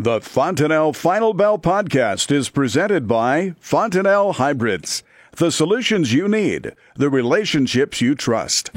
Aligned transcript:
The 0.00 0.20
Fontanelle 0.20 0.92
Final 0.92 1.34
Bell 1.34 1.58
podcast 1.58 2.30
is 2.30 2.50
presented 2.50 3.08
by 3.08 3.56
Fontanelle 3.58 4.34
Hybrids. 4.34 5.02
The 5.32 5.50
solutions 5.50 6.12
you 6.12 6.28
need, 6.28 6.76
the 6.94 7.10
relationships 7.10 8.00
you 8.00 8.14
trust. 8.14 8.70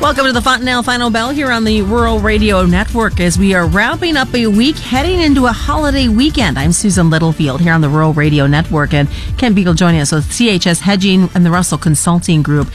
Welcome 0.00 0.24
to 0.24 0.32
the 0.32 0.40
Fontanelle 0.40 0.82
Final 0.82 1.10
Bell 1.10 1.30
here 1.30 1.50
on 1.52 1.64
the 1.64 1.82
Rural 1.82 2.18
Radio 2.18 2.64
Network 2.64 3.20
as 3.20 3.38
we 3.38 3.52
are 3.52 3.66
wrapping 3.66 4.16
up 4.16 4.34
a 4.34 4.46
week 4.46 4.76
heading 4.76 5.20
into 5.20 5.44
a 5.44 5.52
holiday 5.52 6.08
weekend. 6.08 6.58
I'm 6.58 6.72
Susan 6.72 7.10
Littlefield 7.10 7.60
here 7.60 7.74
on 7.74 7.82
the 7.82 7.90
Rural 7.90 8.14
Radio 8.14 8.46
Network 8.46 8.94
and 8.94 9.06
Kent 9.36 9.54
Beadle 9.54 9.74
joining 9.74 10.00
us 10.00 10.12
with 10.12 10.24
CHS 10.30 10.80
Hedging 10.80 11.28
and 11.34 11.44
the 11.44 11.50
Russell 11.50 11.76
Consulting 11.76 12.42
Group. 12.42 12.68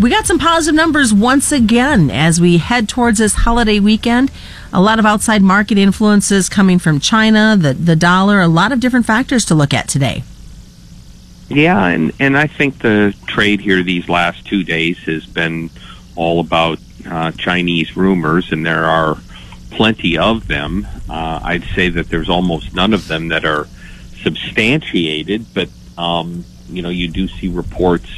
We 0.00 0.10
got 0.10 0.26
some 0.26 0.40
positive 0.40 0.74
numbers 0.74 1.14
once 1.14 1.52
again 1.52 2.10
as 2.10 2.40
we 2.40 2.58
head 2.58 2.88
towards 2.88 3.18
this 3.18 3.34
holiday 3.34 3.78
weekend. 3.78 4.32
A 4.72 4.80
lot 4.80 4.98
of 4.98 5.06
outside 5.06 5.40
market 5.40 5.78
influences 5.78 6.48
coming 6.48 6.80
from 6.80 6.98
China, 6.98 7.56
the, 7.56 7.74
the 7.74 7.94
dollar, 7.94 8.40
a 8.40 8.48
lot 8.48 8.72
of 8.72 8.80
different 8.80 9.06
factors 9.06 9.44
to 9.46 9.54
look 9.54 9.72
at 9.72 9.86
today. 9.86 10.24
Yeah, 11.48 11.86
and, 11.86 12.12
and 12.18 12.36
I 12.36 12.48
think 12.48 12.80
the 12.80 13.14
trade 13.28 13.60
here 13.60 13.84
these 13.84 14.08
last 14.08 14.44
two 14.44 14.64
days 14.64 14.98
has 15.04 15.26
been 15.26 15.70
all 16.16 16.40
about 16.40 16.80
uh, 17.08 17.30
Chinese 17.30 17.96
rumors, 17.96 18.50
and 18.50 18.66
there 18.66 18.86
are 18.86 19.16
plenty 19.70 20.18
of 20.18 20.48
them. 20.48 20.88
Uh, 21.08 21.38
I'd 21.40 21.64
say 21.76 21.88
that 21.90 22.08
there's 22.08 22.28
almost 22.28 22.74
none 22.74 22.94
of 22.94 23.06
them 23.06 23.28
that 23.28 23.44
are 23.44 23.68
substantiated, 24.22 25.46
but 25.54 25.68
um, 25.96 26.44
you 26.68 26.82
know, 26.82 26.88
you 26.88 27.06
do 27.06 27.28
see 27.28 27.46
reports 27.46 28.08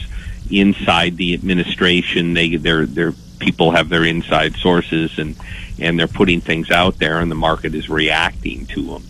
inside 0.50 1.16
the 1.16 1.34
administration. 1.34 2.34
They, 2.34 2.56
their, 2.56 2.86
their 2.86 3.12
people 3.38 3.72
have 3.72 3.88
their 3.88 4.04
inside 4.04 4.56
sources, 4.56 5.18
and 5.18 5.36
and 5.78 5.98
they're 5.98 6.08
putting 6.08 6.40
things 6.40 6.70
out 6.70 6.98
there, 6.98 7.20
and 7.20 7.30
the 7.30 7.36
market 7.36 7.74
is 7.74 7.90
reacting 7.90 8.66
to 8.66 8.82
them. 8.82 9.02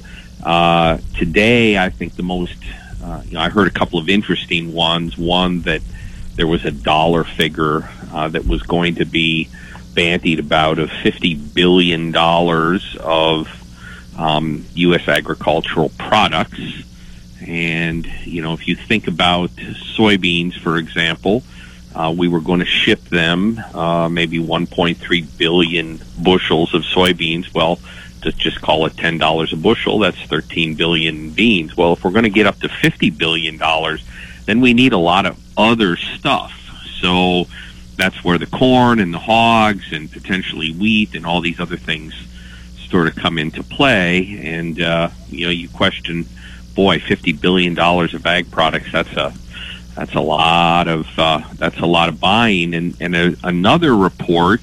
Uh, 0.43 0.99
today, 1.17 1.79
I 1.79 1.91
think 1.91 2.17
the 2.17 2.23
most, 2.23 2.57
uh, 3.03 3.23
you 3.25 3.35
know, 3.35 3.41
I 3.41 3.49
heard 3.49 3.69
a 3.69 3.71
couple 3.71 3.99
of 3.99 4.09
interesting 4.09 4.73
ones. 4.73 5.17
One 5.17 5.63
that 5.63 5.83
there 6.35 6.47
was 6.47 6.65
a 6.65 6.71
dollar 6.71 7.25
figure 7.25 7.89
uh, 8.13 8.29
that 8.29 8.47
was 8.47 8.63
going 8.63 8.97
to 8.97 9.05
be 9.05 9.49
bantied 9.95 10.39
about 10.39 10.79
of 10.79 10.91
fifty 10.91 11.35
billion 11.35 12.13
dollars 12.13 12.97
of 13.01 13.49
um, 14.19 14.65
U.S. 14.75 15.09
agricultural 15.09 15.91
products. 15.99 16.59
And 17.47 18.07
you 18.25 18.43
know, 18.43 18.53
if 18.53 18.67
you 18.67 18.77
think 18.77 19.07
about 19.07 19.51
soybeans, 19.51 20.59
for 20.59 20.77
example, 20.77 21.43
uh, 21.95 22.15
we 22.17 22.29
were 22.29 22.41
going 22.41 22.61
to 22.61 22.67
ship 22.67 23.01
them 23.05 23.59
uh, 23.75 24.09
maybe 24.09 24.39
1.3 24.39 25.39
billion 25.39 26.01
bushels 26.23 26.75
of 26.75 26.83
soybeans. 26.83 27.55
Well, 27.55 27.79
to 28.23 28.33
just 28.33 28.61
call 28.61 28.87
it 28.87 28.97
ten 28.97 29.19
dollars 29.19 29.53
a 29.53 29.57
bushel, 29.57 30.01
that's 30.01 30.21
13 30.23 30.75
billion 30.75 31.31
beans. 31.31 31.77
Well, 31.77 31.93
if 31.93 32.05
we're 32.05 32.11
going 32.11 32.25
to 32.25 32.31
get 32.31 32.47
up 32.47 32.59
to 32.61 32.69
50 32.69 33.11
billion 33.11 33.57
dollars, 33.57 34.05
then 34.47 34.61
we 34.61 34.75
need 34.75 34.93
a 34.93 34.99
lot 34.99 35.27
of 35.27 35.39
other 35.57 35.97
stuff. 35.97 36.53
So 37.01 37.47
that's 37.97 38.23
where 38.25 38.39
the 38.39 38.47
corn 38.47 39.01
and 39.01 39.13
the 39.13 39.19
hogs 39.19 39.93
and 39.93 40.11
potentially 40.11 40.73
wheat 40.73 41.15
and 41.15 41.25
all 41.25 41.41
these 41.41 41.61
other 41.61 41.77
things 41.77 42.15
sort 42.91 43.09
of 43.09 43.17
come 43.17 43.39
into 43.39 43.63
play. 43.63 44.39
And 44.43 44.81
uh, 44.81 45.11
you 45.29 45.47
know, 45.47 45.51
you 45.51 45.69
question, 45.69 46.27
boy, 46.77 47.01
fifty 47.01 47.33
billion 47.33 47.75
dollars 47.75 48.15
of 48.15 48.25
ag 48.25 48.49
products. 48.53 48.93
That's 48.93 49.13
a 49.15 49.35
that's 49.97 50.15
a 50.15 50.21
lot 50.21 50.87
of 50.87 51.09
uh, 51.19 51.43
that's 51.55 51.81
a 51.81 51.87
lot 51.87 52.09
of 52.09 52.21
buying. 52.21 52.75
And 52.75 52.97
and 53.01 53.17
a, 53.17 53.37
another 53.43 53.97
report 53.97 54.61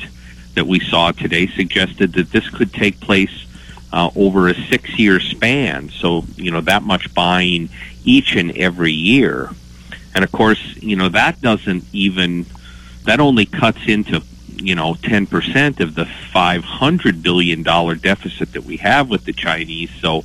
that 0.54 0.66
we 0.66 0.80
saw 0.80 1.12
today 1.12 1.48
suggested 1.48 2.14
that 2.14 2.32
this 2.32 2.48
could 2.50 2.72
take 2.72 3.02
place 3.02 3.46
uh, 3.92 4.12
over 4.16 4.48
a 4.48 4.54
six 4.54 4.98
year 4.98 5.20
span. 5.20 5.90
So 5.90 6.24
you 6.38 6.52
know 6.52 6.62
that 6.62 6.84
much 6.84 7.14
buying 7.14 7.68
each 8.06 8.36
and 8.36 8.56
every 8.56 8.94
year. 8.94 9.50
And 10.16 10.24
of 10.24 10.32
course, 10.32 10.62
you 10.78 10.96
know 10.96 11.10
that 11.10 11.42
doesn't 11.42 11.84
even 11.92 12.46
that 13.06 13.20
only 13.20 13.46
cuts 13.46 13.80
into 13.88 14.22
you 14.56 14.76
know 14.76 14.94
10% 14.94 15.80
of 15.80 15.96
the 15.96 16.06
500 16.06 17.24
billion 17.24 17.64
dollar 17.64 17.96
deficit 17.96 18.54
that 18.54 18.64
we 18.64 18.78
have 18.78 19.10
with 19.10 19.26
the 19.26 19.34
Chinese 19.34 19.90
so 20.00 20.24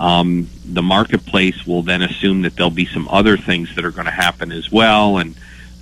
um, 0.00 0.48
the 0.64 0.82
marketplace 0.82 1.66
will 1.66 1.82
then 1.82 2.02
assume 2.02 2.42
that 2.42 2.56
there'll 2.56 2.70
be 2.70 2.86
some 2.86 3.06
other 3.08 3.36
things 3.36 3.74
that 3.76 3.84
are 3.84 3.90
going 3.90 4.06
to 4.06 4.10
happen 4.10 4.50
as 4.50 4.72
well 4.72 5.18
and 5.18 5.36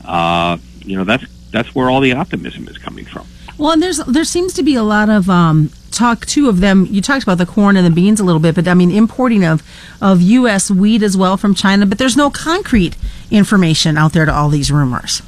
uh, 0.04 0.58
you 0.80 0.96
know 0.96 1.04
that's 1.04 1.24
that's 1.50 1.74
where 1.74 1.88
all 1.88 2.00
the 2.00 2.12
optimism 2.12 2.68
is 2.68 2.76
coming 2.76 3.04
from. 3.04 3.26
Well 3.56 3.72
and 3.72 3.82
there's 3.82 3.98
there 3.98 4.24
seems 4.24 4.52
to 4.54 4.62
be 4.62 4.74
a 4.74 4.82
lot 4.82 5.08
of 5.08 5.30
um, 5.30 5.70
talk 5.90 6.26
too 6.26 6.48
of 6.48 6.60
them. 6.60 6.86
You 6.90 7.00
talked 7.00 7.22
about 7.22 7.38
the 7.38 7.46
corn 7.46 7.76
and 7.76 7.86
the 7.86 7.90
beans 7.90 8.20
a 8.20 8.24
little 8.24 8.40
bit 8.40 8.54
but 8.54 8.66
i 8.68 8.74
mean 8.74 8.90
importing 8.90 9.44
of 9.44 9.62
of 10.00 10.20
us 10.20 10.70
wheat 10.70 11.02
as 11.02 11.16
well 11.16 11.36
from 11.36 11.54
china 11.54 11.86
but 11.86 11.98
there's 11.98 12.16
no 12.16 12.30
concrete 12.30 12.96
information 13.30 13.96
out 13.96 14.12
there 14.12 14.24
to 14.24 14.34
all 14.34 14.48
these 14.48 14.70
rumors. 14.70 15.22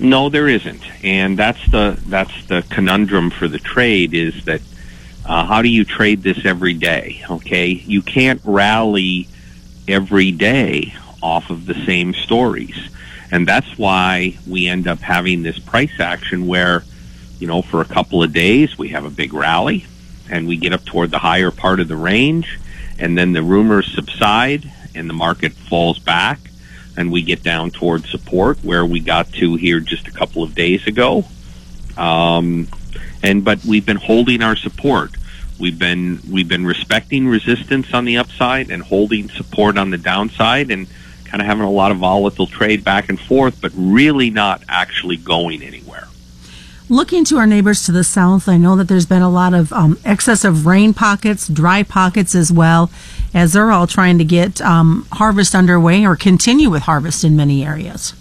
No, 0.00 0.28
there 0.28 0.46
isn't, 0.46 0.82
and 1.04 1.36
that's 1.36 1.64
the 1.70 1.98
that's 2.06 2.46
the 2.46 2.62
conundrum 2.70 3.30
for 3.30 3.48
the 3.48 3.58
trade 3.58 4.14
is 4.14 4.44
that 4.44 4.60
uh, 5.28 5.44
how 5.44 5.62
do 5.62 5.68
you 5.68 5.84
trade 5.84 6.22
this 6.22 6.44
every 6.44 6.74
day? 6.74 7.22
Okay, 7.30 7.68
you 7.68 8.02
can't 8.02 8.40
rally 8.44 9.28
every 9.86 10.32
day 10.32 10.94
off 11.22 11.50
of 11.50 11.66
the 11.66 11.74
same 11.86 12.14
stories, 12.14 12.76
and 13.30 13.46
that's 13.46 13.78
why 13.78 14.36
we 14.46 14.66
end 14.66 14.88
up 14.88 15.00
having 15.00 15.42
this 15.42 15.58
price 15.58 16.00
action 16.00 16.46
where, 16.46 16.82
you 17.38 17.46
know, 17.46 17.62
for 17.62 17.80
a 17.80 17.84
couple 17.84 18.22
of 18.22 18.32
days 18.32 18.78
we 18.78 18.88
have 18.88 19.04
a 19.04 19.10
big 19.10 19.34
rally, 19.34 19.84
and 20.30 20.48
we 20.48 20.56
get 20.56 20.72
up 20.72 20.84
toward 20.84 21.10
the 21.10 21.18
higher 21.18 21.50
part 21.50 21.78
of 21.78 21.88
the 21.88 21.96
range, 21.96 22.58
and 22.98 23.16
then 23.16 23.32
the 23.32 23.42
rumors 23.42 23.92
subside 23.94 24.70
and 24.94 25.08
the 25.08 25.14
market 25.14 25.52
falls 25.52 25.98
back 25.98 26.40
and 26.98 27.12
we 27.12 27.22
get 27.22 27.44
down 27.44 27.70
toward 27.70 28.04
support 28.06 28.58
where 28.64 28.84
we 28.84 28.98
got 28.98 29.32
to 29.32 29.54
here 29.54 29.78
just 29.78 30.08
a 30.08 30.10
couple 30.10 30.42
of 30.42 30.56
days 30.56 30.84
ago. 30.88 31.24
Um, 31.96 32.66
and 33.22 33.44
but 33.44 33.64
we've 33.64 33.86
been 33.86 33.96
holding 33.96 34.42
our 34.42 34.56
support. 34.56 35.12
We've 35.58 35.78
been 35.78 36.20
we've 36.30 36.48
been 36.48 36.64
respecting 36.64 37.26
resistance 37.26 37.92
on 37.92 38.04
the 38.04 38.18
upside 38.18 38.70
and 38.70 38.82
holding 38.82 39.28
support 39.28 39.76
on 39.76 39.90
the 39.90 39.98
downside, 39.98 40.70
and 40.70 40.86
kind 41.24 41.40
of 41.40 41.46
having 41.46 41.64
a 41.64 41.70
lot 41.70 41.90
of 41.90 41.98
volatile 41.98 42.46
trade 42.46 42.84
back 42.84 43.08
and 43.08 43.20
forth, 43.20 43.60
but 43.60 43.72
really 43.74 44.30
not 44.30 44.62
actually 44.68 45.16
going 45.16 45.62
anywhere. 45.62 46.08
Looking 46.90 47.24
to 47.26 47.36
our 47.36 47.46
neighbors 47.46 47.84
to 47.84 47.92
the 47.92 48.02
south, 48.02 48.48
I 48.48 48.56
know 48.56 48.74
that 48.76 48.88
there's 48.88 49.04
been 49.04 49.20
a 49.20 49.28
lot 49.28 49.52
of 49.52 49.70
um, 49.74 49.98
excessive 50.06 50.64
rain 50.64 50.94
pockets, 50.94 51.46
dry 51.46 51.82
pockets 51.82 52.34
as 52.34 52.50
well, 52.50 52.90
as 53.34 53.52
they're 53.52 53.70
all 53.70 53.86
trying 53.86 54.16
to 54.16 54.24
get 54.24 54.62
um, 54.62 55.06
harvest 55.12 55.54
underway 55.54 56.06
or 56.06 56.16
continue 56.16 56.70
with 56.70 56.84
harvest 56.84 57.24
in 57.24 57.36
many 57.36 57.62
areas. 57.62 58.14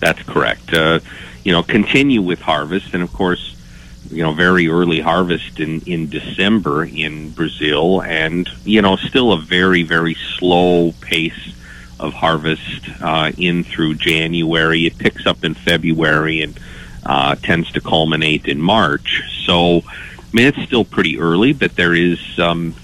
That's 0.00 0.22
correct. 0.22 0.72
Uh, 0.72 1.00
you 1.44 1.52
know, 1.52 1.62
continue 1.62 2.22
with 2.22 2.40
harvest, 2.40 2.94
and 2.94 3.02
of 3.02 3.12
course, 3.12 3.54
you 4.12 4.22
know, 4.22 4.32
very 4.32 4.68
early 4.68 5.00
harvest 5.00 5.58
in 5.58 5.80
in 5.82 6.08
December 6.08 6.84
in 6.84 7.30
Brazil, 7.30 8.02
and 8.02 8.48
you 8.64 8.82
know, 8.82 8.96
still 8.96 9.32
a 9.32 9.38
very 9.38 9.82
very 9.82 10.14
slow 10.38 10.92
pace 11.00 11.54
of 11.98 12.12
harvest 12.12 12.88
uh, 13.00 13.32
in 13.38 13.64
through 13.64 13.94
January. 13.94 14.86
It 14.86 14.98
picks 14.98 15.26
up 15.26 15.44
in 15.44 15.54
February 15.54 16.42
and 16.42 16.58
uh, 17.06 17.36
tends 17.36 17.72
to 17.72 17.80
culminate 17.80 18.46
in 18.46 18.60
March. 18.60 19.22
So, 19.46 19.78
I 19.78 20.32
mean, 20.32 20.46
it's 20.46 20.62
still 20.62 20.84
pretty 20.84 21.18
early, 21.18 21.52
but 21.52 21.76
there 21.76 21.94
is 21.94 22.20
um, 22.38 22.74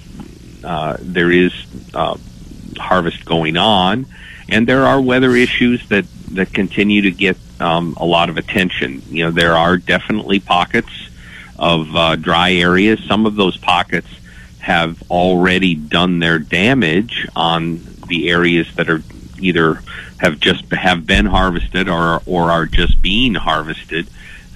uh, 0.65 0.97
there 1.01 1.31
is 1.31 1.53
uh, 1.95 2.17
harvest 2.79 3.25
going 3.25 3.57
on, 3.57 4.07
and 4.49 4.67
there 4.67 4.87
are 4.87 5.01
weather 5.01 5.37
issues 5.37 5.87
that 5.89 6.07
that 6.33 6.53
continue 6.53 7.03
to 7.03 7.11
get 7.11 7.37
um, 7.61 7.97
a 7.99 8.05
lot 8.05 8.31
of 8.31 8.37
attention. 8.37 9.03
You 9.09 9.27
know, 9.27 9.31
there 9.31 9.55
are 9.55 9.77
definitely 9.77 10.41
pockets 10.41 11.08
of 11.59 11.95
uh, 11.95 12.17
dry 12.17 12.53
areas. 12.53 13.03
Some 13.05 13.27
of 13.27 13.37
those 13.37 13.57
pockets 13.57 14.09
have 14.61 15.03
already 15.11 15.75
done 15.75 16.19
their 16.19 16.39
damage 16.39 17.27
on 17.35 17.81
the 18.09 18.31
areas 18.31 18.75
that 18.77 18.89
are 18.89 19.03
either 19.41 19.81
have 20.19 20.41
just 20.41 20.71
have 20.73 21.07
been 21.07 21.27
harvested 21.27 21.89
or 21.89 22.23
or 22.27 22.51
are 22.51 22.67
just 22.67 23.01
being 23.01 23.35
harvested. 23.35 24.09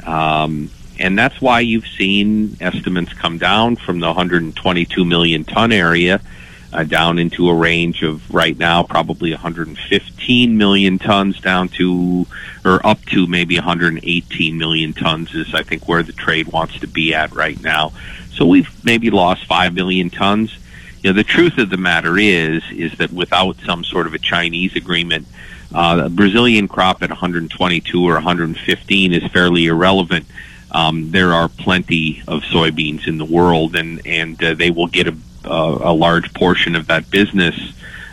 Um, 0.04 0.70
and 0.99 1.19
that's 1.19 1.40
why 1.40 1.60
you've 1.60 1.87
seen 1.87 2.56
estimates 2.60 3.12
come 3.14 3.38
down 3.38 3.76
from 3.76 4.00
the 4.00 4.06
122 4.06 5.04
million 5.04 5.44
ton 5.44 5.72
area 5.72 6.20
uh, 6.73 6.85
down 6.85 7.19
into 7.19 7.49
a 7.49 7.55
range 7.55 8.03
of 8.03 8.33
right 8.33 8.59
now 8.59 8.83
probably 8.83 9.31
115 9.31 10.59
million 10.59 10.99
tons 10.99 11.41
down 11.41 11.69
to 11.69 12.27
or 12.65 12.85
up 12.87 13.05
to 13.07 13.27
maybe 13.27 13.57
118 13.57 14.57
million 14.57 14.93
tons 14.93 15.35
is 15.35 15.55
I 15.55 15.63
think 15.63 15.89
where 15.89 16.03
the 16.03 16.13
trade 16.13 16.49
wants 16.49 16.79
to 16.81 16.87
be 16.87 17.15
at 17.15 17.33
right 17.33 17.61
now. 17.63 17.93
So 18.31 18.47
we've 18.47 18.85
maybe 18.85 19.11
lost 19.11 19.47
5 19.47 19.75
million 19.75 20.11
tons. 20.11 20.57
You 21.03 21.11
know, 21.11 21.17
the 21.17 21.25
truth 21.25 21.59
of 21.59 21.71
the 21.71 21.77
matter 21.77 22.19
is 22.19 22.63
is 22.71 22.97
that 22.99 23.13
without 23.13 23.57
some 23.67 23.85
sort 23.85 24.07
of 24.07 24.15
a 24.15 24.19
Chinese 24.19 24.77
agreement 24.77 25.27
uh, 25.75 26.03
the 26.03 26.11
Brazilian 26.11 26.69
crop 26.69 27.03
at 27.03 27.09
122 27.09 28.05
or 28.07 28.15
115 28.15 29.13
is 29.13 29.33
fairly 29.33 29.67
irrelevant. 29.67 30.27
Um, 30.71 31.11
there 31.11 31.33
are 31.33 31.49
plenty 31.49 32.23
of 32.29 32.43
soybeans 32.43 33.07
in 33.07 33.19
the 33.19 33.25
world, 33.25 33.77
and 33.77 34.07
and 34.07 34.43
uh, 34.43 34.55
they 34.55 34.71
will 34.71 34.87
get 34.87 35.07
a, 35.07 35.17
a 35.44 35.93
large 35.93 36.33
portion 36.35 36.75
of 36.75 36.87
that 36.87 37.11
business 37.11 37.55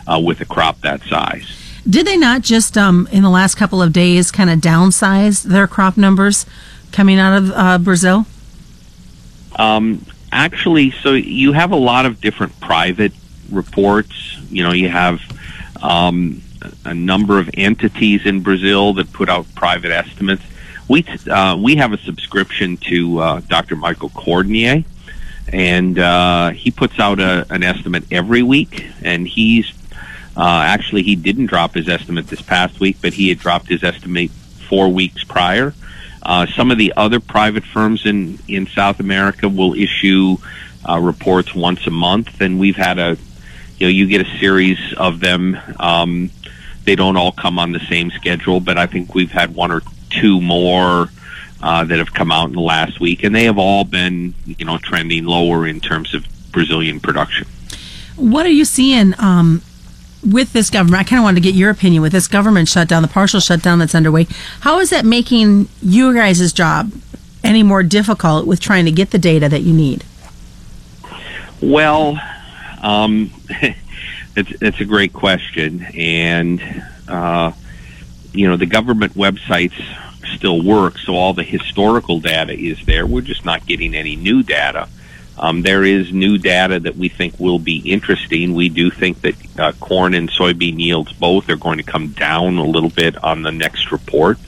uh, 0.06 0.18
with 0.18 0.40
a 0.40 0.44
crop 0.44 0.80
that 0.80 1.02
size. 1.02 1.56
Did 1.88 2.06
they 2.06 2.16
not 2.16 2.42
just 2.42 2.76
um, 2.76 3.08
in 3.10 3.22
the 3.22 3.30
last 3.30 3.54
couple 3.54 3.80
of 3.80 3.92
days 3.92 4.30
kind 4.30 4.50
of 4.50 4.58
downsize 4.58 5.42
their 5.42 5.66
crop 5.66 5.96
numbers 5.96 6.44
coming 6.92 7.18
out 7.18 7.36
of 7.36 7.50
uh, 7.54 7.78
Brazil? 7.78 8.26
Um, 9.56 10.04
actually, 10.30 10.90
so 10.90 11.14
you 11.14 11.52
have 11.52 11.72
a 11.72 11.76
lot 11.76 12.06
of 12.06 12.20
different 12.20 12.58
private 12.60 13.12
reports. 13.50 14.38
You 14.50 14.62
know, 14.62 14.72
you 14.72 14.88
have 14.88 15.20
um, 15.82 16.42
a 16.84 16.94
number 16.94 17.38
of 17.38 17.50
entities 17.54 18.26
in 18.26 18.42
Brazil 18.42 18.92
that 18.94 19.12
put 19.12 19.28
out 19.28 19.46
private 19.54 19.90
estimates. 19.90 20.42
We 20.88 21.04
uh, 21.30 21.56
we 21.58 21.76
have 21.76 21.92
a 21.92 21.98
subscription 21.98 22.76
to 22.78 23.18
uh, 23.20 23.40
Dr. 23.48 23.76
Michael 23.76 24.10
Cordonnier, 24.10 24.84
and 25.52 25.98
uh, 25.98 26.50
he 26.50 26.70
puts 26.70 26.98
out 26.98 27.20
a, 27.20 27.46
an 27.50 27.62
estimate 27.62 28.04
every 28.10 28.42
week. 28.42 28.86
And 29.02 29.26
he's 29.26 29.72
uh, 30.36 30.62
actually 30.64 31.02
he 31.02 31.16
didn't 31.16 31.46
drop 31.46 31.74
his 31.74 31.88
estimate 31.88 32.28
this 32.28 32.42
past 32.42 32.80
week, 32.80 32.96
but 33.02 33.14
he 33.14 33.28
had 33.28 33.38
dropped 33.38 33.68
his 33.68 33.82
estimate 33.82 34.30
four 34.30 34.88
weeks 34.88 35.24
prior. 35.24 35.74
Uh, 36.22 36.46
some 36.54 36.70
of 36.70 36.78
the 36.78 36.92
other 36.96 37.18
private 37.18 37.64
firms 37.64 38.06
in, 38.06 38.38
in 38.46 38.66
South 38.66 39.00
America 39.00 39.48
will 39.48 39.74
issue 39.74 40.36
uh, 40.88 40.98
reports 40.98 41.54
once 41.54 41.86
a 41.86 41.90
month, 41.90 42.40
and 42.40 42.58
we've 42.58 42.76
had 42.76 42.98
a, 42.98 43.16
you 43.78 43.86
know, 43.86 43.90
you 43.90 44.06
get 44.06 44.26
a 44.26 44.38
series 44.38 44.78
of 44.96 45.20
them. 45.20 45.58
Um, 45.78 46.30
they 46.84 46.94
don't 46.94 47.16
all 47.16 47.32
come 47.32 47.58
on 47.58 47.72
the 47.72 47.80
same 47.80 48.10
schedule, 48.10 48.60
but 48.60 48.78
I 48.78 48.86
think 48.86 49.14
we've 49.14 49.30
had 49.30 49.54
one 49.54 49.72
or 49.72 49.82
two 50.10 50.40
more 50.40 51.08
uh, 51.62 51.84
that 51.84 51.98
have 51.98 52.12
come 52.12 52.30
out 52.30 52.48
in 52.48 52.54
the 52.54 52.60
last 52.60 53.00
week, 53.00 53.22
and 53.22 53.34
they 53.34 53.44
have 53.44 53.58
all 53.58 53.84
been, 53.84 54.34
you 54.46 54.64
know, 54.64 54.78
trending 54.78 55.24
lower 55.24 55.66
in 55.66 55.80
terms 55.80 56.14
of 56.14 56.24
Brazilian 56.52 57.00
production. 57.00 57.46
What 58.16 58.46
are 58.46 58.50
you 58.50 58.64
seeing 58.64 59.14
um, 59.18 59.62
with 60.28 60.52
this 60.52 60.70
government, 60.70 61.00
I 61.00 61.04
kind 61.04 61.18
of 61.18 61.24
wanted 61.24 61.42
to 61.42 61.48
get 61.48 61.54
your 61.54 61.70
opinion 61.70 62.02
with 62.02 62.12
this 62.12 62.28
government 62.28 62.68
shutdown, 62.68 63.02
the 63.02 63.08
partial 63.08 63.40
shutdown 63.40 63.78
that's 63.78 63.94
underway. 63.94 64.26
How 64.60 64.78
is 64.80 64.90
that 64.90 65.04
making 65.04 65.68
you 65.82 66.14
guys' 66.14 66.52
job 66.52 66.92
any 67.42 67.62
more 67.62 67.82
difficult 67.82 68.46
with 68.46 68.60
trying 68.60 68.84
to 68.84 68.92
get 68.92 69.10
the 69.10 69.18
data 69.18 69.48
that 69.48 69.62
you 69.62 69.72
need? 69.72 70.04
Well, 71.62 72.18
um, 72.82 73.30
it's 74.36 74.52
it's 74.62 74.80
a 74.80 74.84
great 74.84 75.12
question, 75.12 75.82
and 75.94 76.62
uh, 77.08 77.52
you 78.32 78.48
know 78.48 78.56
the 78.56 78.66
government 78.66 79.14
websites 79.14 79.74
still 80.36 80.62
works, 80.62 81.04
so 81.04 81.14
all 81.14 81.34
the 81.34 81.42
historical 81.42 82.20
data 82.20 82.52
is 82.52 82.84
there. 82.86 83.06
We're 83.06 83.20
just 83.20 83.44
not 83.44 83.66
getting 83.66 83.94
any 83.94 84.16
new 84.16 84.42
data. 84.42 84.88
Um, 85.38 85.62
there 85.62 85.84
is 85.84 86.12
new 86.12 86.36
data 86.36 86.80
that 86.80 86.96
we 86.96 87.08
think 87.08 87.40
will 87.40 87.58
be 87.58 87.78
interesting. 87.78 88.54
We 88.54 88.68
do 88.68 88.90
think 88.90 89.22
that 89.22 89.58
uh, 89.58 89.72
corn 89.80 90.12
and 90.12 90.30
soybean 90.30 90.78
yields 90.78 91.12
both 91.14 91.48
are 91.48 91.56
going 91.56 91.78
to 91.78 91.82
come 91.82 92.08
down 92.08 92.58
a 92.58 92.64
little 92.64 92.90
bit 92.90 93.22
on 93.24 93.42
the 93.42 93.50
next 93.50 93.90
report, 93.90 94.38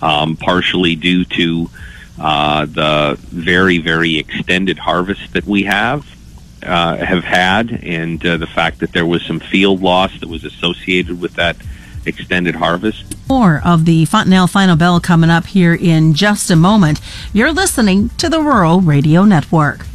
um, 0.00 0.36
partially 0.36 0.96
due 0.96 1.24
to 1.26 1.70
uh, 2.18 2.64
the 2.64 3.18
very, 3.20 3.78
very 3.78 4.18
extended 4.18 4.78
harvest 4.78 5.32
that 5.34 5.44
we 5.44 5.64
have. 5.64 6.06
Uh, 6.62 6.98
have 6.98 7.24
had, 7.24 7.70
and 7.82 8.24
uh, 8.26 8.36
the 8.36 8.46
fact 8.46 8.80
that 8.80 8.92
there 8.92 9.06
was 9.06 9.22
some 9.22 9.40
field 9.40 9.80
loss 9.80 10.20
that 10.20 10.28
was 10.28 10.44
associated 10.44 11.18
with 11.18 11.32
that 11.36 11.56
extended 12.06 12.56
harvest. 12.56 13.16
More 13.28 13.60
of 13.64 13.84
the 13.84 14.04
Fontanelle 14.04 14.46
Final 14.46 14.76
Bell 14.76 15.00
coming 15.00 15.30
up 15.30 15.46
here 15.46 15.74
in 15.74 16.14
just 16.14 16.50
a 16.50 16.56
moment. 16.56 17.00
You're 17.32 17.52
listening 17.52 18.08
to 18.18 18.28
the 18.28 18.40
Rural 18.40 18.80
Radio 18.80 19.24
Network. 19.24 19.86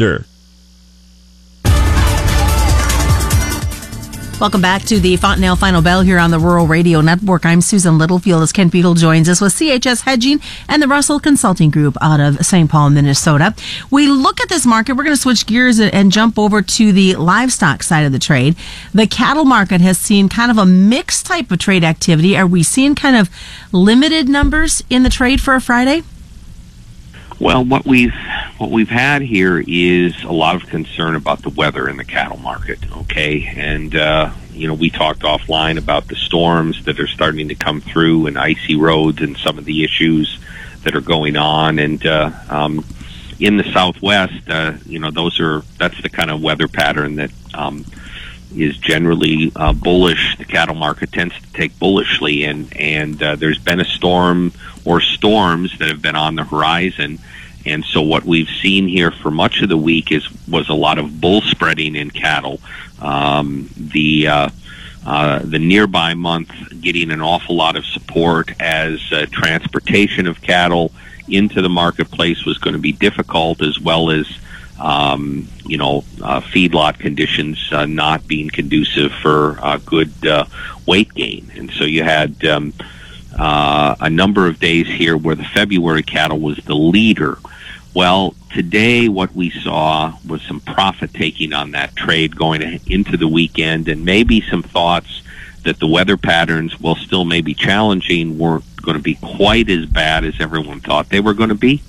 later. 0.00 0.29
Welcome 4.40 4.62
back 4.62 4.84
to 4.84 4.98
the 4.98 5.16
Fontanelle 5.16 5.54
Final 5.54 5.82
Bell 5.82 6.00
here 6.00 6.18
on 6.18 6.30
the 6.30 6.38
Rural 6.38 6.66
Radio 6.66 7.02
Network. 7.02 7.44
I'm 7.44 7.60
Susan 7.60 7.98
Littlefield 7.98 8.42
as 8.42 8.52
Kent 8.52 8.72
Beadle 8.72 8.94
joins 8.94 9.28
us 9.28 9.38
with 9.38 9.52
CHS 9.52 10.00
Hedging 10.00 10.40
and 10.66 10.82
the 10.82 10.88
Russell 10.88 11.20
Consulting 11.20 11.68
Group 11.68 11.94
out 12.00 12.20
of 12.20 12.38
St. 12.38 12.70
Paul, 12.70 12.88
Minnesota. 12.88 13.54
We 13.90 14.08
look 14.08 14.40
at 14.40 14.48
this 14.48 14.64
market. 14.64 14.94
We're 14.94 15.04
going 15.04 15.14
to 15.14 15.20
switch 15.20 15.44
gears 15.44 15.78
and 15.78 16.10
jump 16.10 16.38
over 16.38 16.62
to 16.62 16.90
the 16.90 17.16
livestock 17.16 17.82
side 17.82 18.06
of 18.06 18.12
the 18.12 18.18
trade. 18.18 18.56
The 18.94 19.06
cattle 19.06 19.44
market 19.44 19.82
has 19.82 19.98
seen 19.98 20.30
kind 20.30 20.50
of 20.50 20.56
a 20.56 20.64
mixed 20.64 21.26
type 21.26 21.50
of 21.50 21.58
trade 21.58 21.84
activity. 21.84 22.34
Are 22.34 22.46
we 22.46 22.62
seeing 22.62 22.94
kind 22.94 23.16
of 23.16 23.28
limited 23.72 24.26
numbers 24.30 24.82
in 24.88 25.02
the 25.02 25.10
trade 25.10 25.42
for 25.42 25.54
a 25.54 25.60
Friday? 25.60 26.02
Well, 27.40 27.64
what 27.64 27.86
we've 27.86 28.14
what 28.58 28.70
we've 28.70 28.90
had 28.90 29.22
here 29.22 29.64
is 29.66 30.22
a 30.24 30.32
lot 30.32 30.56
of 30.56 30.68
concern 30.68 31.16
about 31.16 31.40
the 31.40 31.48
weather 31.48 31.88
in 31.88 31.96
the 31.96 32.04
cattle 32.04 32.36
market. 32.36 32.78
Okay, 32.98 33.50
and 33.56 33.96
uh, 33.96 34.30
you 34.52 34.68
know 34.68 34.74
we 34.74 34.90
talked 34.90 35.20
offline 35.20 35.78
about 35.78 36.06
the 36.08 36.16
storms 36.16 36.84
that 36.84 37.00
are 37.00 37.06
starting 37.06 37.48
to 37.48 37.54
come 37.54 37.80
through 37.80 38.26
and 38.26 38.38
icy 38.38 38.76
roads 38.76 39.22
and 39.22 39.38
some 39.38 39.56
of 39.56 39.64
the 39.64 39.82
issues 39.82 40.38
that 40.82 40.94
are 40.94 41.00
going 41.00 41.38
on, 41.38 41.78
and 41.78 42.04
uh, 42.04 42.30
um, 42.50 42.84
in 43.38 43.56
the 43.56 43.72
Southwest, 43.72 44.50
uh, 44.50 44.74
you 44.84 44.98
know 44.98 45.10
those 45.10 45.40
are 45.40 45.62
that's 45.78 46.00
the 46.02 46.10
kind 46.10 46.30
of 46.30 46.42
weather 46.42 46.68
pattern 46.68 47.16
that. 47.16 47.30
Um, 47.54 47.86
is 48.54 48.76
generally 48.78 49.52
uh, 49.56 49.72
bullish. 49.72 50.36
The 50.36 50.44
cattle 50.44 50.74
market 50.74 51.12
tends 51.12 51.34
to 51.40 51.52
take 51.52 51.78
bullishly, 51.78 52.44
and 52.44 52.74
and 52.76 53.22
uh, 53.22 53.36
there's 53.36 53.58
been 53.58 53.80
a 53.80 53.84
storm 53.84 54.52
or 54.84 55.00
storms 55.00 55.78
that 55.78 55.88
have 55.88 56.02
been 56.02 56.16
on 56.16 56.34
the 56.34 56.44
horizon. 56.44 57.18
And 57.66 57.84
so 57.84 58.00
what 58.00 58.24
we've 58.24 58.48
seen 58.62 58.88
here 58.88 59.10
for 59.10 59.30
much 59.30 59.60
of 59.62 59.68
the 59.68 59.76
week 59.76 60.12
is 60.12 60.26
was 60.48 60.68
a 60.68 60.74
lot 60.74 60.98
of 60.98 61.20
bull 61.20 61.42
spreading 61.42 61.94
in 61.94 62.10
cattle. 62.10 62.60
Um, 63.00 63.68
the 63.76 64.28
uh, 64.28 64.48
uh, 65.06 65.40
the 65.44 65.58
nearby 65.58 66.14
month 66.14 66.52
getting 66.80 67.10
an 67.10 67.20
awful 67.20 67.56
lot 67.56 67.76
of 67.76 67.84
support 67.84 68.52
as 68.60 69.00
uh, 69.12 69.26
transportation 69.30 70.26
of 70.26 70.40
cattle 70.42 70.92
into 71.28 71.62
the 71.62 71.68
marketplace 71.68 72.44
was 72.44 72.58
going 72.58 72.74
to 72.74 72.80
be 72.80 72.92
difficult, 72.92 73.62
as 73.62 73.78
well 73.80 74.10
as 74.10 74.26
um, 74.80 75.46
you 75.66 75.76
know, 75.76 76.04
uh, 76.22 76.40
feedlot 76.40 76.98
conditions 76.98 77.68
uh, 77.70 77.86
not 77.86 78.26
being 78.26 78.48
conducive 78.48 79.12
for 79.12 79.58
uh, 79.60 79.78
good 79.84 80.26
uh, 80.26 80.46
weight 80.86 81.12
gain. 81.14 81.50
And 81.54 81.70
so 81.70 81.84
you 81.84 82.02
had 82.02 82.44
um, 82.46 82.72
uh, 83.38 83.94
a 84.00 84.10
number 84.10 84.46
of 84.46 84.58
days 84.58 84.86
here 84.86 85.16
where 85.16 85.34
the 85.34 85.44
February 85.44 86.02
cattle 86.02 86.40
was 86.40 86.56
the 86.58 86.74
leader. 86.74 87.38
Well, 87.94 88.34
today 88.52 89.08
what 89.08 89.34
we 89.34 89.50
saw 89.50 90.16
was 90.26 90.40
some 90.42 90.60
profit 90.60 91.12
taking 91.12 91.52
on 91.52 91.72
that 91.72 91.94
trade 91.94 92.34
going 92.34 92.62
into 92.86 93.16
the 93.16 93.28
weekend 93.28 93.88
and 93.88 94.04
maybe 94.04 94.40
some 94.40 94.62
thoughts 94.62 95.22
that 95.64 95.78
the 95.78 95.86
weather 95.86 96.16
patterns, 96.16 96.80
while 96.80 96.96
still 96.96 97.26
maybe 97.26 97.52
challenging, 97.52 98.38
weren't 98.38 98.64
going 98.80 98.96
to 98.96 99.02
be 99.02 99.16
quite 99.16 99.68
as 99.68 99.84
bad 99.84 100.24
as 100.24 100.40
everyone 100.40 100.80
thought 100.80 101.10
they 101.10 101.20
were 101.20 101.34
going 101.34 101.50
to 101.50 101.54
be. 101.54 101.82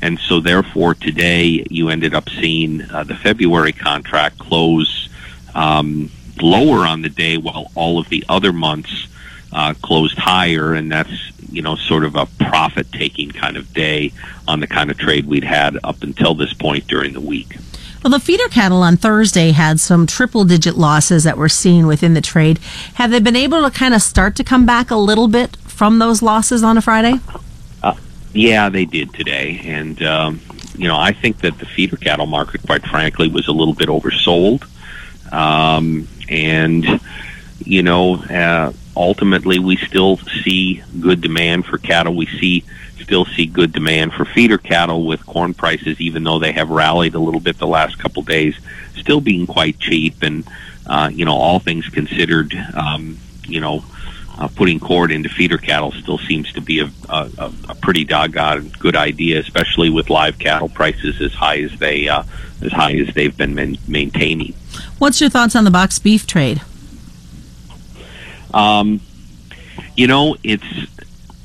And 0.00 0.18
so, 0.18 0.40
therefore, 0.40 0.94
today 0.94 1.66
you 1.70 1.88
ended 1.88 2.14
up 2.14 2.28
seeing 2.28 2.82
uh, 2.82 3.04
the 3.04 3.16
February 3.16 3.72
contract 3.72 4.38
close 4.38 5.08
um, 5.54 6.10
lower 6.40 6.86
on 6.86 7.02
the 7.02 7.08
day, 7.08 7.36
while 7.36 7.70
all 7.74 7.98
of 7.98 8.08
the 8.08 8.24
other 8.28 8.52
months 8.52 9.08
uh, 9.52 9.74
closed 9.82 10.18
higher, 10.18 10.74
and 10.74 10.90
that's 10.92 11.10
you 11.50 11.62
know 11.62 11.74
sort 11.74 12.04
of 12.04 12.14
a 12.14 12.26
profit-taking 12.26 13.30
kind 13.30 13.56
of 13.56 13.72
day 13.72 14.12
on 14.46 14.60
the 14.60 14.66
kind 14.66 14.90
of 14.90 14.98
trade 14.98 15.26
we'd 15.26 15.44
had 15.44 15.78
up 15.82 16.02
until 16.02 16.34
this 16.34 16.52
point 16.52 16.86
during 16.86 17.12
the 17.12 17.20
week. 17.20 17.56
Well, 18.04 18.12
the 18.12 18.20
feeder 18.20 18.48
cattle 18.48 18.82
on 18.82 18.96
Thursday 18.96 19.50
had 19.50 19.80
some 19.80 20.06
triple 20.06 20.44
digit 20.44 20.76
losses 20.76 21.24
that 21.24 21.36
were 21.36 21.48
seen 21.48 21.86
within 21.88 22.14
the 22.14 22.20
trade. 22.20 22.58
Have 22.94 23.10
they 23.10 23.18
been 23.18 23.34
able 23.34 23.62
to 23.62 23.76
kind 23.76 23.92
of 23.92 24.02
start 24.02 24.36
to 24.36 24.44
come 24.44 24.64
back 24.64 24.92
a 24.92 24.96
little 24.96 25.26
bit 25.26 25.56
from 25.56 25.98
those 25.98 26.22
losses 26.22 26.62
on 26.62 26.78
a 26.78 26.82
Friday? 26.82 27.18
Yeah, 28.38 28.68
they 28.68 28.84
did 28.84 29.12
today, 29.14 29.60
and 29.64 30.00
um, 30.00 30.40
you 30.76 30.86
know 30.86 30.96
I 30.96 31.10
think 31.10 31.38
that 31.38 31.58
the 31.58 31.66
feeder 31.66 31.96
cattle 31.96 32.26
market, 32.26 32.62
quite 32.62 32.86
frankly, 32.86 33.26
was 33.26 33.48
a 33.48 33.52
little 33.52 33.74
bit 33.74 33.88
oversold, 33.88 34.62
um, 35.32 36.06
and 36.28 37.00
you 37.58 37.82
know 37.82 38.14
uh, 38.14 38.72
ultimately 38.96 39.58
we 39.58 39.76
still 39.78 40.18
see 40.44 40.84
good 41.00 41.20
demand 41.20 41.66
for 41.66 41.78
cattle. 41.78 42.14
We 42.14 42.26
see 42.26 42.62
still 43.00 43.24
see 43.24 43.46
good 43.46 43.72
demand 43.72 44.12
for 44.12 44.24
feeder 44.24 44.58
cattle 44.58 45.04
with 45.04 45.26
corn 45.26 45.52
prices, 45.52 46.00
even 46.00 46.22
though 46.22 46.38
they 46.38 46.52
have 46.52 46.70
rallied 46.70 47.16
a 47.16 47.18
little 47.18 47.40
bit 47.40 47.58
the 47.58 47.66
last 47.66 47.98
couple 47.98 48.22
days, 48.22 48.56
still 48.94 49.20
being 49.20 49.48
quite 49.48 49.80
cheap. 49.80 50.22
And 50.22 50.48
uh, 50.86 51.10
you 51.12 51.24
know, 51.24 51.34
all 51.34 51.58
things 51.58 51.88
considered, 51.88 52.54
um, 52.72 53.18
you 53.48 53.60
know, 53.60 53.82
uh, 54.38 54.48
putting 54.48 54.78
cord 54.78 55.10
into 55.10 55.28
feeder 55.28 55.58
cattle 55.58 55.90
still 55.92 56.18
seems 56.18 56.52
to 56.52 56.60
be 56.60 56.78
a, 56.80 56.90
a, 57.08 57.52
a 57.68 57.74
pretty 57.74 58.04
doggone 58.04 58.68
good 58.78 58.94
idea, 58.94 59.40
especially 59.40 59.90
with 59.90 60.10
live 60.10 60.38
cattle 60.38 60.68
prices 60.68 61.20
as 61.20 61.34
high 61.34 61.58
as 61.60 61.76
they 61.78 62.08
uh, 62.08 62.22
as 62.62 62.72
high 62.72 62.94
as 62.94 63.12
they've 63.14 63.36
been 63.36 63.54
man- 63.54 63.78
maintaining. 63.88 64.54
What's 64.98 65.20
your 65.20 65.30
thoughts 65.30 65.56
on 65.56 65.64
the 65.64 65.70
box 65.70 65.98
beef 65.98 66.26
trade? 66.26 66.62
Um, 68.54 69.00
you 69.96 70.06
know, 70.06 70.36
it's 70.44 70.64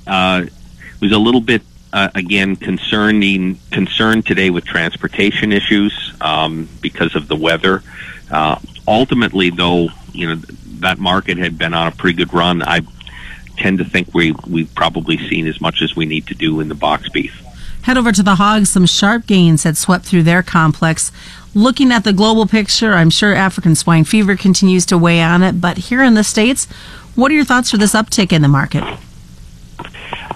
uh, 0.05 0.45
it 0.45 1.01
was 1.01 1.11
a 1.11 1.19
little 1.19 1.41
bit 1.41 1.63
uh, 1.91 2.09
again 2.13 2.55
concerning 2.55 3.59
concerned 3.71 4.27
today 4.27 4.51
with 4.51 4.65
transportation 4.65 5.51
issues 5.51 6.13
um, 6.21 6.69
because 6.81 7.15
of 7.15 7.27
the 7.27 7.35
weather. 7.35 7.81
Uh, 8.29 8.59
ultimately, 8.87 9.49
though, 9.49 9.89
you 10.11 10.27
know 10.27 10.41
that 10.83 10.99
market 10.99 11.37
had 11.37 11.57
been 11.57 11.73
on 11.73 11.87
a 11.87 11.91
pretty 11.91 12.17
good 12.17 12.33
run. 12.33 12.61
I 12.61 12.81
tend 13.57 13.79
to 13.79 13.85
think 13.85 14.13
we 14.13 14.33
we've 14.47 14.73
probably 14.75 15.17
seen 15.29 15.47
as 15.47 15.59
much 15.59 15.81
as 15.81 15.95
we 15.95 16.05
need 16.05 16.27
to 16.27 16.35
do 16.35 16.59
in 16.59 16.69
the 16.69 16.75
box 16.75 17.09
beef. 17.09 17.41
Head 17.83 17.97
over 17.97 18.11
to 18.11 18.23
the 18.23 18.35
hogs. 18.35 18.69
Some 18.69 18.85
sharp 18.85 19.27
gains 19.27 19.63
had 19.63 19.77
swept 19.77 20.05
through 20.05 20.23
their 20.23 20.41
complex. 20.41 21.11
Looking 21.53 21.91
at 21.91 22.03
the 22.03 22.13
global 22.13 22.47
picture, 22.47 22.93
I'm 22.93 23.09
sure 23.09 23.33
African 23.33 23.75
swine 23.75 24.05
fever 24.05 24.35
continues 24.35 24.85
to 24.87 24.97
weigh 24.97 25.21
on 25.21 25.43
it. 25.43 25.59
But 25.59 25.77
here 25.77 26.01
in 26.01 26.13
the 26.13 26.23
states, 26.23 26.65
what 27.15 27.31
are 27.31 27.35
your 27.35 27.45
thoughts 27.45 27.71
for 27.71 27.77
this 27.77 27.93
uptick 27.93 28.31
in 28.31 28.41
the 28.41 28.47
market? 28.47 28.83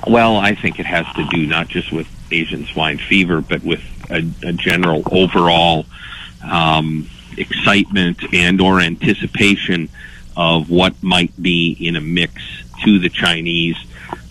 Well, 0.06 0.38
I 0.38 0.56
think 0.56 0.80
it 0.80 0.86
has 0.86 1.06
to 1.16 1.26
do 1.30 1.46
not 1.48 1.70
just 1.70 1.92
with 1.92 2.08
Asian 2.32 2.66
swine 2.66 2.98
fever, 2.98 3.42
but 3.42 3.64
with 3.64 3.82
a, 4.10 4.24
a 4.44 4.54
general 4.54 5.04
overall 5.12 5.86
um, 6.44 7.10
excitement 7.38 8.34
and 8.34 8.60
or 8.62 8.80
anticipation 8.80 9.90
of 10.38 10.70
what 10.70 10.94
might 11.02 11.34
be 11.42 11.76
in 11.80 11.96
a 11.96 12.02
mix 12.02 12.34
to 12.84 13.00
the 13.00 13.10
Chinese. 13.10 13.76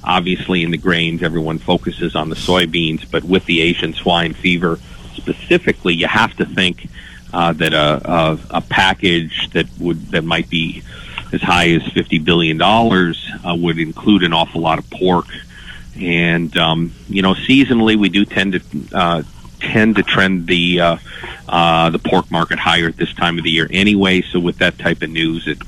Obviously, 0.04 0.62
in 0.62 0.70
the 0.70 0.78
grains, 0.78 1.20
everyone 1.22 1.58
focuses 1.58 2.14
on 2.14 2.30
the 2.30 2.36
soybeans, 2.36 3.10
but 3.10 3.25
with 3.25 3.44
the 3.46 3.60
Asian 3.60 3.92
swine 3.92 4.32
fever 4.32 4.78
specifically, 5.16 5.94
you 5.94 6.06
have 6.06 6.34
to 6.36 6.46
think 6.46 6.88
uh, 7.32 7.52
that 7.54 7.75
a, 7.75 8.00
a, 8.08 8.38
a 8.50 8.60
package 8.60 9.50
that 9.50 9.66
would 9.80 10.00
that 10.12 10.22
might 10.22 10.48
be 10.48 10.82
as 11.32 11.42
high 11.42 11.70
as 11.70 11.82
fifty 11.92 12.18
billion 12.18 12.56
dollars 12.56 13.28
uh, 13.44 13.54
would 13.54 13.78
include 13.78 14.22
an 14.22 14.32
awful 14.32 14.60
lot 14.60 14.78
of 14.78 14.88
pork. 14.90 15.26
And 15.98 16.56
um, 16.56 16.92
you 17.08 17.22
know, 17.22 17.34
seasonally, 17.34 17.96
we 17.96 18.08
do 18.10 18.25
tend 18.25 18.52
to 18.52 18.60
uh, 18.96 19.22
tend 19.58 19.96
to 19.96 20.04
trend 20.04 20.46
the 20.46 20.80
uh, 20.80 20.96
uh, 21.48 21.90
the 21.90 21.98
pork 21.98 22.30
market 22.30 22.60
higher 22.60 22.86
at 22.86 22.96
this 22.96 23.12
time 23.14 23.38
of 23.38 23.44
the 23.44 23.50
year 23.50 23.66
anyway. 23.72 24.22
So 24.22 24.38
with 24.38 24.58
that 24.58 24.78
type 24.78 25.02
of 25.02 25.10
news, 25.10 25.48
it 25.48 25.58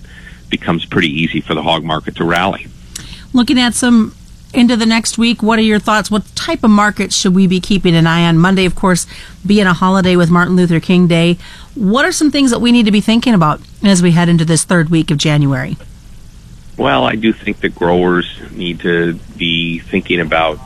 becomes 0.50 0.85
pretty 0.85 1.09
easy 1.09 1.40
for 1.40 1.55
the 1.55 1.62
hog 1.62 1.85
market 1.85 2.17
to 2.17 2.25
rally. 2.25 2.67
Looking 3.33 3.59
at 3.59 3.75
some 3.75 4.14
into 4.55 4.76
the 4.76 4.87
next 4.87 5.19
week, 5.19 5.43
what 5.43 5.59
are 5.59 5.62
your 5.62 5.78
thoughts? 5.78 6.11
What 6.11 6.25
type 6.35 6.64
of 6.64 6.71
markets 6.71 7.14
should 7.14 7.35
we 7.35 7.47
be 7.47 7.61
keeping 7.61 7.95
an 7.95 8.07
eye 8.07 8.26
on? 8.26 8.38
Monday, 8.38 8.64
of 8.64 8.75
course, 8.75 9.07
being 9.47 9.67
a 9.67 9.75
holiday 9.75 10.17
with 10.17 10.31
Martin 10.31 10.57
Luther 10.57 10.81
King 10.81 11.07
Day. 11.07 11.38
What 11.75 12.05
are 12.05 12.12
some 12.12 12.31
things 12.31 12.50
that 12.50 12.61
we 12.61 12.73
need 12.73 12.87
to 12.87 12.93
be 12.93 13.00
thinking 13.00 13.35
about 13.35 13.61
as 13.83 14.02
we 14.02 14.12
head 14.12 14.28
into 14.28 14.45
this 14.45 14.64
third 14.64 14.88
week 14.88 15.11
of 15.11 15.19
January? 15.19 15.76
Well, 16.76 17.05
I 17.05 17.17
do 17.17 17.33
think 17.33 17.61
that 17.61 17.75
growers 17.75 18.40
need 18.52 18.81
to 18.81 19.14
be 19.37 19.81
thinking 19.81 20.21
about, 20.21 20.59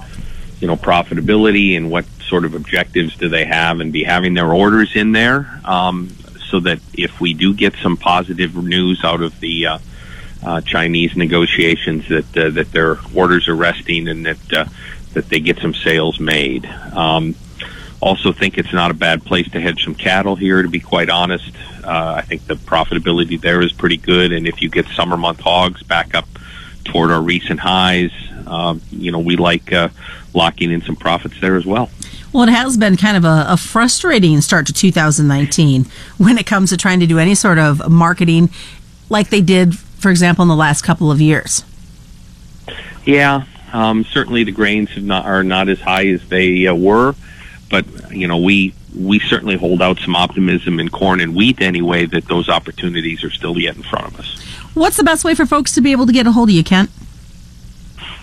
you 0.61 0.69
know, 0.69 0.77
profitability 0.77 1.77
and 1.77 1.91
what 1.91 2.05
sort 2.21 2.45
of 2.45 2.55
objectives 2.55 3.17
do 3.17 3.29
they 3.29 3.45
have 3.45 3.81
and 3.81 3.93
be 3.93 4.05
having 4.05 4.35
their 4.35 4.53
orders 4.53 4.95
in 4.95 5.13
there 5.13 5.61
um, 5.65 6.15
so 6.53 6.61
that 6.61 6.79
if 6.93 7.19
we 7.19 7.33
do 7.33 7.55
get 7.55 7.75
some 7.83 7.97
positive 7.97 8.55
news 8.55 9.03
out 9.03 9.23
of 9.23 9.41
the 9.41 9.67
uh, 9.67 9.79
uh, 10.45 10.61
Chinese 10.61 11.17
negotiations 11.17 12.07
that 12.09 12.37
uh, 12.37 12.51
that 12.51 12.71
their 12.73 12.99
orders 13.15 13.49
are 13.49 13.57
resting 13.57 14.07
and 14.07 14.27
that 14.27 14.53
uh, 14.53 14.65
that 15.15 15.29
they 15.31 15.41
get 15.41 15.59
some 15.59 15.75
sales 15.75 16.21
made. 16.21 16.67
Um, 16.67 17.35
also, 18.01 18.33
think 18.33 18.59
it's 18.59 18.73
not 18.73 18.91
a 18.91 18.95
bad 18.95 19.25
place 19.25 19.51
to 19.53 19.61
hedge 19.61 19.85
some 19.85 19.95
cattle 19.95 20.37
here. 20.37 20.61
To 20.61 20.69
be 20.69 20.81
quite 20.81 21.09
honest, 21.09 21.55
uh, 21.85 22.15
I 22.19 22.23
think 22.23 22.47
the 22.47 22.55
profitability 22.55 23.41
there 23.41 23.63
is 23.63 23.73
pretty 23.73 23.97
good, 23.97 24.33
and 24.33 24.47
if 24.47 24.61
you 24.61 24.69
get 24.69 24.87
summer 24.89 25.17
month 25.17 25.41
hogs 25.41 25.83
back 25.83 26.15
up 26.15 26.29
toward 26.85 27.13
our 27.13 27.23
recent 27.23 27.61
highs, 27.61 28.11
uh, 28.47 28.77
you 28.91 29.11
know 29.11 29.21
we 29.21 29.37
like 29.37 29.73
uh, 29.73 29.89
locking 30.35 30.71
in 30.71 30.83
some 30.83 30.97
profits 30.97 31.41
there 31.41 31.57
as 31.57 31.65
well. 31.65 31.89
Well, 32.33 32.45
it 32.45 32.53
has 32.53 32.77
been 32.77 32.97
kind 32.97 33.17
of 33.17 33.25
a, 33.25 33.45
a, 33.49 33.57
frustrating 33.57 34.41
start 34.41 34.67
to 34.67 34.73
2019 34.73 35.87
when 36.17 36.39
it 36.39 36.47
comes 36.47 36.71
to 36.71 36.79
trying 36.79 37.01
to 37.01 37.07
do 37.07 37.19
any 37.19 37.35
sort 37.35 37.59
of 37.59 37.91
marketing 37.91 38.49
like 39.11 39.29
they 39.29 39.43
did 39.43 39.75
for 40.03 40.11
example, 40.11 40.43
in 40.43 40.49
the 40.49 40.57
last 40.57 40.83
couple 40.83 41.11
of 41.11 41.21
years? 41.21 41.65
Yeah, 43.07 43.45
um, 43.73 44.05
certainly 44.05 44.43
the 44.43 44.51
grains 44.51 44.91
not, 44.97 45.25
are 45.25 45.45
not 45.45 45.69
as 45.69 45.81
high 45.81 46.09
as 46.09 46.29
they 46.29 46.67
uh, 46.67 46.75
were, 46.75 47.15
but 47.71 47.87
you 48.11 48.27
know 48.29 48.37
we 48.37 48.75
we 48.95 49.19
certainly 49.21 49.57
hold 49.57 49.81
out 49.81 49.99
some 50.01 50.15
optimism 50.15 50.79
in 50.79 50.91
corn 50.91 51.21
and 51.21 51.35
wheat 51.35 51.63
anyway 51.63 52.05
that 52.05 52.27
those 52.27 52.49
opportunities 52.51 53.25
are 53.25 53.31
still 53.31 53.59
yet 53.59 53.77
in 53.77 53.83
front 53.83 54.07
of 54.07 54.21
us. 54.21 54.43
What's 54.75 54.97
the 54.97 55.05
best 55.05 55.25
way 55.25 55.35
for 55.35 55.47
folks 55.47 55.73
to 55.75 55.81
be 55.81 55.93
able 55.93 56.07
to 56.07 56.13
get 56.13 56.27
a 56.27 56.33
hold 56.33 56.51
of 56.51 56.55
you, 56.55 56.65
Kent? 56.65 56.91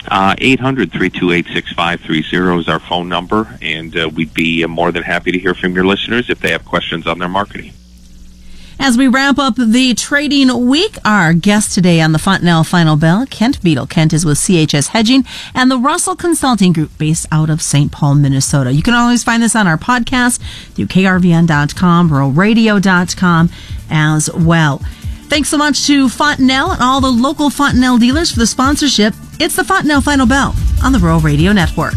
Uh, 0.08 0.34
800-328-6530 0.36 2.60
is 2.60 2.68
our 2.68 2.80
phone 2.80 3.08
number, 3.08 3.58
and 3.60 3.96
uh, 3.96 4.08
we'd 4.08 4.34
be 4.34 4.64
uh, 4.64 4.68
more 4.68 4.92
than 4.92 5.02
happy 5.02 5.32
to 5.32 5.38
hear 5.38 5.54
from 5.54 5.74
your 5.74 5.86
listeners 5.86 6.30
if 6.30 6.40
they 6.40 6.50
have 6.50 6.64
questions 6.64 7.06
on 7.06 7.18
their 7.18 7.28
marketing. 7.28 7.72
As 8.82 8.96
we 8.96 9.08
wrap 9.08 9.38
up 9.38 9.56
the 9.56 9.92
trading 9.92 10.66
week, 10.66 10.96
our 11.04 11.34
guest 11.34 11.74
today 11.74 12.00
on 12.00 12.12
the 12.12 12.18
Fontanelle 12.18 12.64
Final 12.64 12.96
Bell, 12.96 13.26
Kent 13.26 13.62
Beadle. 13.62 13.86
Kent 13.86 14.14
is 14.14 14.24
with 14.24 14.38
CHS 14.38 14.88
Hedging 14.88 15.26
and 15.54 15.70
the 15.70 15.76
Russell 15.76 16.16
Consulting 16.16 16.72
Group 16.72 16.96
based 16.96 17.26
out 17.30 17.50
of 17.50 17.60
St. 17.60 17.92
Paul, 17.92 18.14
Minnesota. 18.14 18.72
You 18.72 18.82
can 18.82 18.94
always 18.94 19.22
find 19.22 19.42
this 19.42 19.54
on 19.54 19.66
our 19.66 19.76
podcast 19.76 20.40
through 20.72 20.86
krvn.com, 20.86 22.08
ruralradio.com 22.08 23.50
as 23.90 24.32
well. 24.32 24.78
Thanks 25.28 25.50
so 25.50 25.58
much 25.58 25.86
to 25.86 26.08
Fontanelle 26.08 26.72
and 26.72 26.82
all 26.82 27.02
the 27.02 27.12
local 27.12 27.50
Fontanelle 27.50 27.98
dealers 27.98 28.32
for 28.32 28.38
the 28.38 28.46
sponsorship. 28.46 29.12
It's 29.42 29.56
the 29.56 29.64
Fontanelle 29.64 30.02
Final 30.02 30.26
Bell 30.26 30.54
on 30.84 30.92
the 30.92 30.98
Rural 30.98 31.18
Radio 31.18 31.54
Network. 31.54 31.94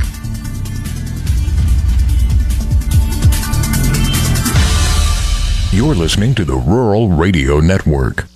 You're 5.74 5.94
listening 5.94 6.36
to 6.36 6.46
the 6.46 6.56
Rural 6.56 7.10
Radio 7.10 7.60
Network. 7.60 8.28